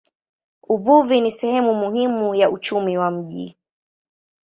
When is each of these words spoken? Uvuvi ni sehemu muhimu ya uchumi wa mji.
Uvuvi 0.63 1.21
ni 1.21 1.31
sehemu 1.31 1.73
muhimu 1.73 2.35
ya 2.35 2.49
uchumi 2.51 2.97
wa 2.97 3.11
mji. 3.11 3.57